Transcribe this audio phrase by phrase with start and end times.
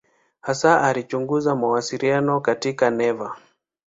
[0.41, 3.37] Hasa alichunguza mawasiliano katika neva.